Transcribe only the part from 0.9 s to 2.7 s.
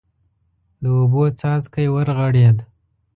اوبو څاڅکی ورغړېد.